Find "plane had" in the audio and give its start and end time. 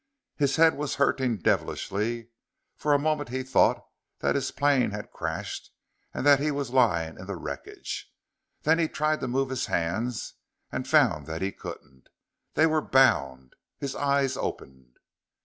4.49-5.11